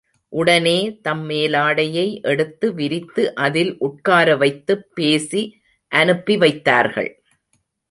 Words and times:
உடனே 0.29 0.99
தம் 1.01 1.29
மேலாடையை 1.29 2.21
எடுத்து 2.21 2.73
விரித்து 2.73 3.35
அதில் 3.35 3.77
உட்கார 3.77 4.35
வைத்துப் 4.35 4.87
பேசி 4.93 5.61
அனுப்பி 5.87 6.37
வைத்தார்கள். 6.37 7.23